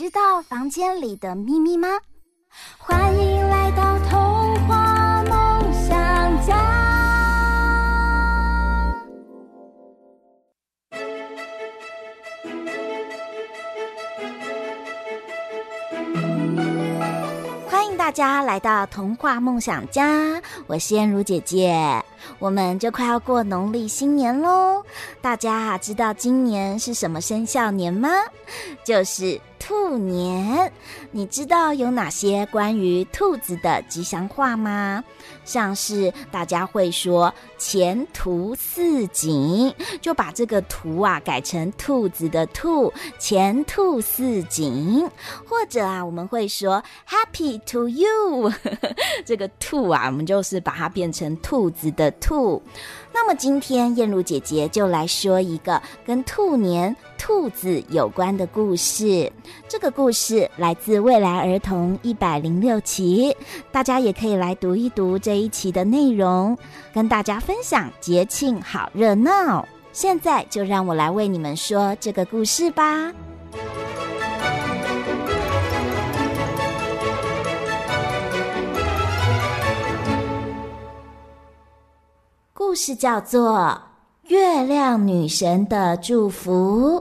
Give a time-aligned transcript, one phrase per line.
[0.00, 1.86] 知道房间里的秘密吗？
[2.78, 6.56] 欢迎来到童话梦想家。
[17.68, 22.02] 欢迎大家来到童话梦想家，我是燕如姐姐。
[22.38, 24.82] 我们就快要过农历新年喽，
[25.20, 28.08] 大家，知道今年是什么生肖年吗？
[28.82, 29.38] 就是。
[29.60, 30.72] 兔年，
[31.12, 35.04] 你知道有哪些关于兔子的吉祥话吗？
[35.44, 45.08] 像是大家会说“前途似锦”，就把这个“图”啊改成兔子的“兔”，前兔似锦。
[45.46, 48.52] 或者啊，我们会说 “Happy to you”，
[49.24, 52.62] 这个“兔”啊，我们就是把它变成兔子的“兔”。
[53.12, 59.30] 那么今天燕如姐姐就来说一个跟兔年兔子有关的故事。
[59.68, 63.36] 这个故事来自未来儿童一百零六期，
[63.70, 66.56] 大家也可以来读一读这一期的内容，
[66.92, 69.66] 跟大家分享节庆好热闹。
[69.92, 73.12] 现在就让我来为你们说这个故事吧。
[82.52, 83.80] 故事叫做
[84.30, 87.00] 《月亮女神的祝福》。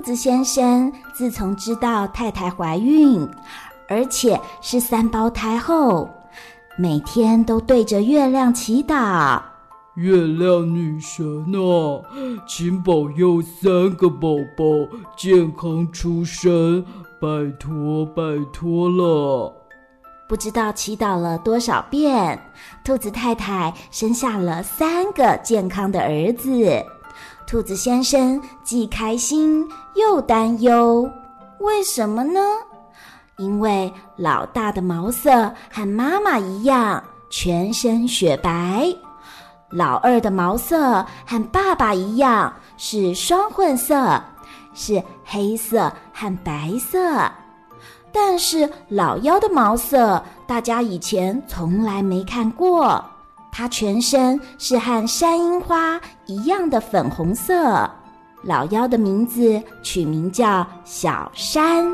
[0.00, 3.28] 兔子先生自从知道太太怀孕，
[3.86, 6.08] 而且是三胞胎后，
[6.78, 9.42] 每天都对着月亮祈祷。
[9.96, 11.22] 月亮女神
[11.52, 12.00] 啊，
[12.48, 14.64] 请保佑三个宝宝
[15.18, 16.82] 健康出生，
[17.20, 17.28] 拜
[17.58, 18.22] 托拜
[18.54, 19.54] 托了。
[20.26, 22.40] 不知道祈祷了多少遍，
[22.82, 26.82] 兔子太太生下了三个健康的儿子。
[27.50, 31.10] 兔子先生既开心又担忧，
[31.58, 32.40] 为什么呢？
[33.38, 38.86] 因为老大的毛色和妈妈一样，全身雪白。
[39.68, 44.22] 老二的毛色和爸爸一样，是双混色，
[44.72, 47.28] 是黑色和白色。
[48.12, 53.04] 但是老幺的毛色，大家以前从来没看过。
[53.52, 57.90] 它全身是和山樱花一样的粉红色。
[58.42, 61.86] 老妖的名字取名叫小山。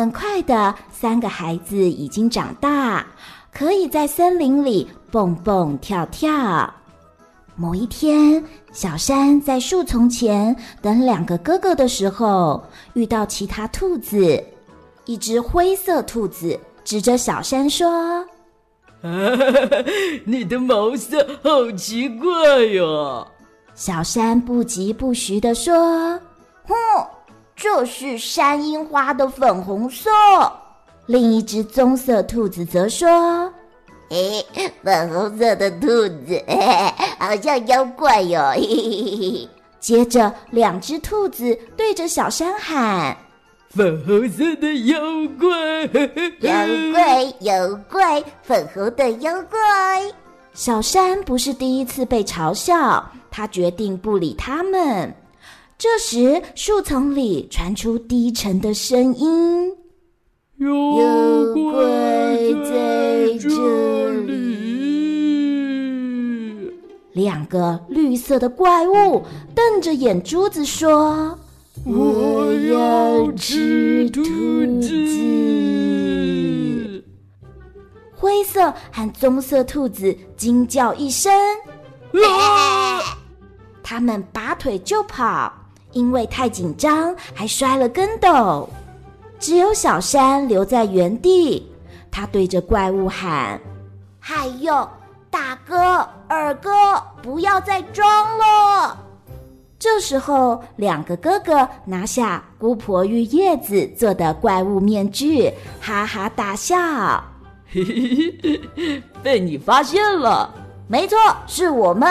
[0.00, 3.06] 很快的，三个孩子已经长大，
[3.52, 6.72] 可以在森林里蹦蹦跳跳。
[7.54, 12.62] 某一天，小山在树丛前等两个哥哥的时候，
[12.94, 14.42] 遇到其他兔子。
[15.04, 18.24] 一只灰色兔子指着小山说
[19.04, 19.10] ：“啊，
[20.24, 23.26] 你的毛色好奇怪哟！”
[23.76, 26.18] 小山不疾不徐地说
[26.66, 26.74] ：“哼。”
[27.60, 30.10] 这是山樱花的粉红色。
[31.04, 33.52] 另一只棕色兔子则说
[34.08, 34.42] ：“诶，
[34.82, 35.86] 粉红色的兔
[36.26, 36.42] 子，
[37.20, 39.48] 好像妖怪哟。”嘿嘿嘿。
[39.78, 43.14] 接着，两只兔子对着小山喊
[43.68, 44.98] ：“粉红色的妖
[45.38, 45.82] 怪，
[46.40, 49.58] 妖怪，妖怪，粉红的妖怪。”
[50.54, 55.14] 小山不是第一次被嘲笑，他决定不理他们。
[55.82, 59.72] 这时，树丛里传出低沉的声音
[60.60, 64.60] ：“有鬼在这里。”
[67.16, 69.24] 两个绿色的怪物
[69.54, 71.38] 瞪着眼珠子说
[71.86, 74.22] ：“我要吃兔
[74.82, 74.90] 子。”
[78.14, 81.32] 灰色和棕色兔子惊叫一声
[82.28, 83.16] ：“啊！
[83.82, 85.50] ”他们拔腿就跑，
[85.92, 88.68] 因为太紧张，还摔了跟斗。
[89.38, 91.66] 只有小山留在原地，
[92.10, 93.60] 他对着怪物喊
[94.20, 94.86] ：“还有
[95.30, 96.70] 大哥、二哥，
[97.22, 98.06] 不要再装
[98.38, 98.98] 了！”
[99.78, 105.50] 这时候，两个哥哥拿下姑婆玉叶子做的怪物面具，
[105.80, 106.76] 哈哈大笑。
[107.72, 110.52] 嘿嘿嘿，被你发现了！
[110.86, 111.16] 没错，
[111.46, 112.06] 是我们。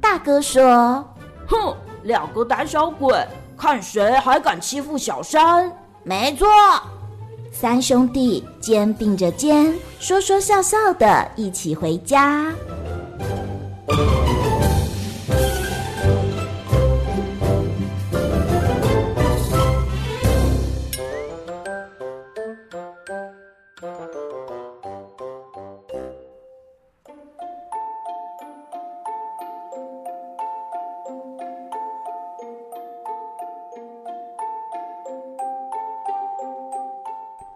[0.00, 1.04] 大哥说
[1.46, 1.76] ：“哼，
[2.08, 3.14] 两个胆小鬼，
[3.56, 5.70] 看谁还敢欺负小山！”
[6.02, 6.48] 没错，
[7.52, 12.50] 三兄弟肩并着肩，说说笑笑的一起回家。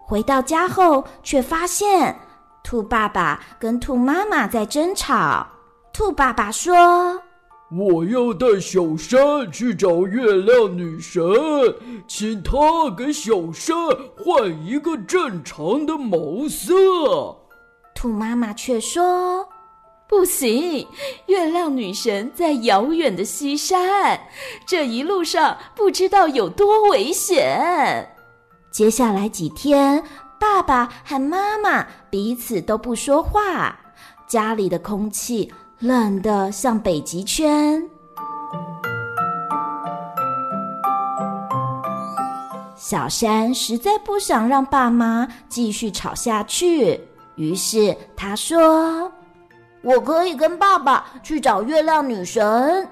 [0.05, 2.15] 回到家后，却发现
[2.63, 5.47] 兔爸爸跟兔妈妈在争吵。
[5.93, 7.21] 兔爸爸说
[7.71, 11.23] ：“我要带小山去找月亮女神，
[12.07, 13.75] 请她给小山
[14.17, 16.73] 换一个正常的毛色。”
[17.95, 19.47] 兔妈妈却说
[20.09, 20.87] ：“不行，
[21.27, 24.19] 月亮女神在遥远的西山，
[24.67, 28.09] 这一路上不知道有多危险。”
[28.73, 30.03] 接下来几天，
[30.39, 33.79] 爸爸和妈妈彼此都不说话，
[34.27, 37.87] 家里的空气冷得像北极圈。
[42.75, 46.99] 小山实在不想让爸妈继续吵下去，
[47.35, 49.11] 于是他说
[49.83, 52.89] ：“我可以跟爸爸去找月亮女神。”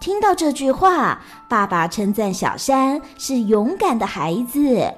[0.00, 4.94] 听到这句话，爸爸称赞小山是勇敢的孩子，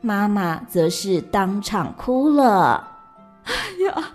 [0.00, 2.96] 妈妈则是当场哭了。
[3.44, 3.52] 哎
[3.84, 4.08] 呀，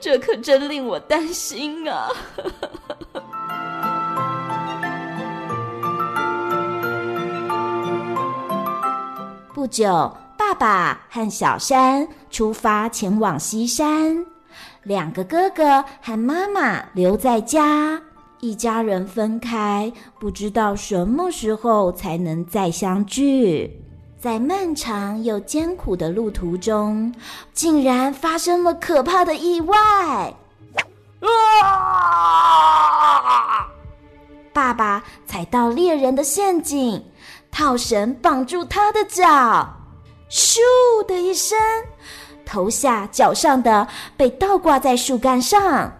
[0.00, 2.08] 这可真令我担心啊！
[9.52, 14.24] 不久，爸爸和小山出发前往西山，
[14.84, 18.00] 两个哥哥和妈妈留在家。
[18.42, 23.80] 一家人分开，不知道什么时候才能再相聚。
[24.18, 27.14] 在漫长又艰苦的路途中，
[27.52, 29.76] 竟然发生了可怕的意外！
[31.20, 31.88] 啊！
[34.52, 37.00] 爸爸踩到猎人的陷阱，
[37.52, 39.72] 套绳绑住他的脚，
[40.28, 40.58] 咻
[41.06, 41.56] 的一声，
[42.44, 43.86] 头下脚上的
[44.16, 45.92] 被倒挂在树干上。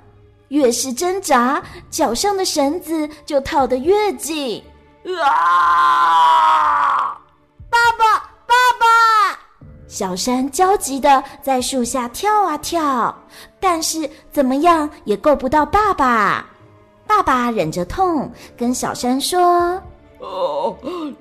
[0.52, 4.62] 越是挣扎，脚上的绳子就套得越紧。
[5.25, 7.16] 啊！
[7.70, 9.38] 爸爸，爸爸！
[9.88, 13.19] 小山焦急地在树下跳啊跳，
[13.58, 16.44] 但是怎么样也够不到爸爸。
[17.06, 19.82] 爸爸忍着痛跟小山说。
[20.22, 20.72] 啊！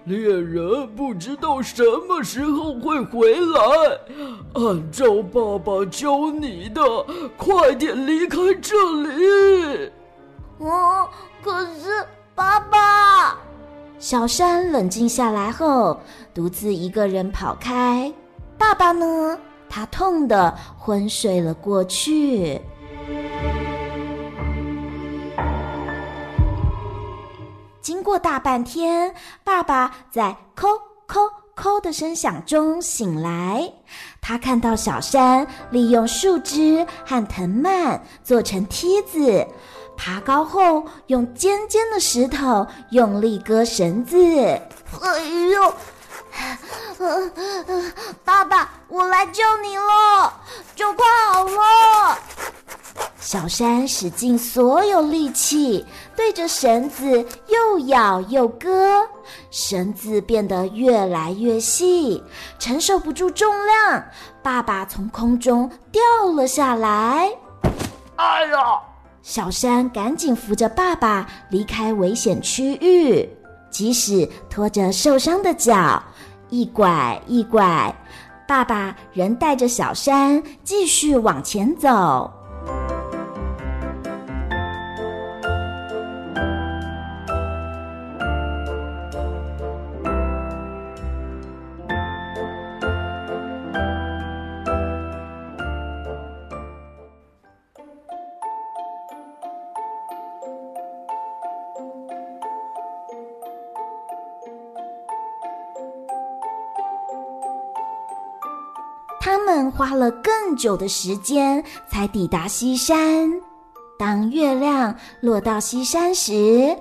[0.05, 3.99] 猎人不知道什么时候会回来。
[4.53, 6.81] 按照爸爸教你的，
[7.35, 9.91] 快点离开这里。
[10.59, 11.09] 哦，
[11.43, 12.05] 可是
[12.35, 13.37] 爸爸……
[13.97, 15.99] 小山冷静下来后，
[16.33, 18.11] 独自一个人跑开。
[18.57, 19.37] 爸爸呢？
[19.69, 22.59] 他痛得昏睡了过去。
[28.03, 30.67] 过大半天，爸爸在“叩
[31.07, 33.71] 叩叩”的声响中醒来。
[34.21, 39.45] 他看到小山利用树枝和藤蔓做成梯子，
[39.97, 44.17] 爬高后用尖尖的石头用力割绳子。
[44.17, 45.19] 哎
[45.51, 45.73] 呦！
[48.23, 50.33] 爸爸，我来救你了，
[50.75, 52.17] 就快好了。
[53.21, 55.85] 小山使尽所有力气，
[56.15, 58.99] 对着绳子又咬又割，
[59.51, 62.21] 绳子变得越来越细，
[62.57, 64.03] 承受不住重量，
[64.41, 66.01] 爸爸从空中掉
[66.33, 67.29] 了下来。
[68.15, 68.57] 哎呀！
[69.21, 73.29] 小山赶紧扶着爸爸离开危险区域，
[73.69, 76.01] 即使拖着受伤的脚，
[76.49, 77.95] 一拐一拐，
[78.47, 82.31] 爸爸仍带着小山继续往前走。
[109.51, 113.29] 们花了更久的时间才抵达西山。
[113.99, 116.73] 当月亮落到西山时，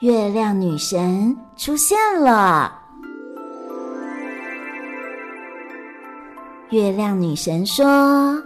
[0.00, 2.80] 月亮女神出现了。
[6.68, 8.36] 月亮女神说：“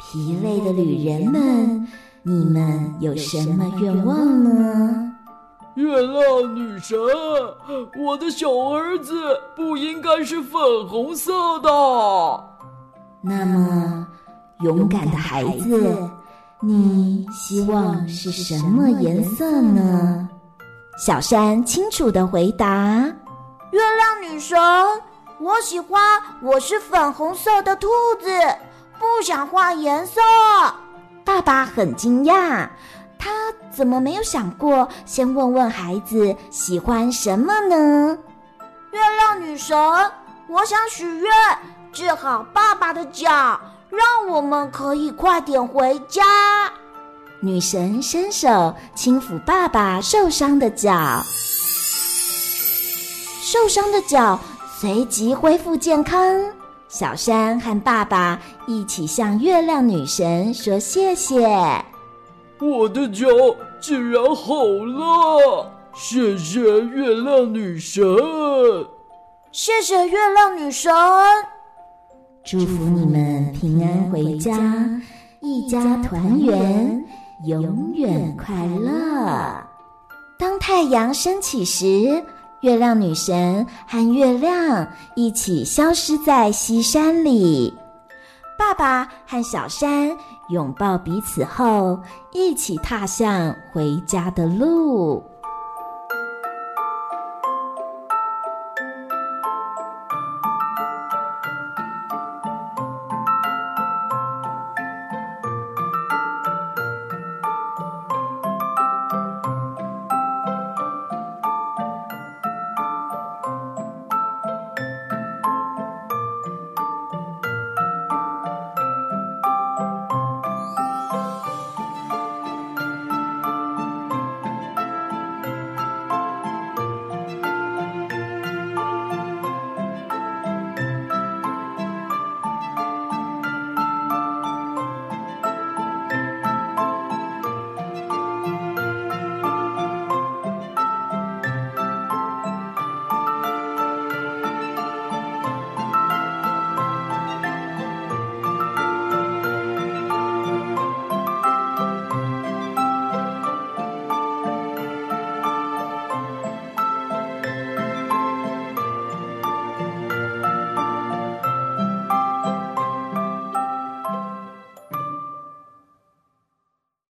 [0.00, 1.86] 疲累的旅人们，
[2.22, 5.12] 你们有什么愿望呢？”
[5.74, 6.98] 月亮女神，
[7.98, 9.14] 我的小儿子
[9.56, 12.51] 不应该是粉红色的。
[13.22, 14.06] 那么，
[14.60, 16.10] 勇敢的孩子，
[16.60, 20.28] 你希望是什么颜色呢？
[20.98, 22.66] 小山清楚的回答
[23.70, 24.58] ：“月亮女神。”
[25.40, 26.00] 我喜欢
[26.40, 27.88] 我是粉红色的兔
[28.20, 28.28] 子，
[28.98, 30.20] 不想换颜色。
[31.24, 32.68] 爸爸很惊讶，
[33.18, 33.30] 他
[33.68, 38.16] 怎么没有想过先问问孩子喜欢什么呢？
[38.92, 39.76] 月亮女神，
[40.48, 41.32] 我想许愿
[41.92, 43.30] 治好爸爸的脚，
[43.90, 46.20] 让我们可以快点回家。
[47.38, 51.22] 女神伸手轻抚爸爸受伤的脚，
[53.40, 54.36] 受伤的脚。
[54.80, 56.44] 随即恢复健康。
[56.88, 58.36] 小山和爸爸
[58.66, 61.46] 一起向月亮女神说谢谢。
[62.58, 63.28] 我的脚
[63.80, 68.04] 竟然好了，谢谢月亮女神。
[69.52, 70.92] 谢谢月亮女神。
[72.44, 74.58] 祝福你们平安回家，
[75.40, 77.04] 一家团圆，
[77.44, 79.64] 永远快乐。
[80.36, 82.24] 当太阳升起时，
[82.62, 87.72] 月亮女神和月亮一起消失在西山里，
[88.58, 90.10] 爸爸和小山
[90.48, 92.00] 拥抱彼此后，
[92.32, 95.22] 一起踏向回家的路。